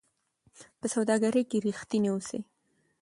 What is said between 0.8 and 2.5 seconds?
سوداګرۍ کې رښتیني اوسئ.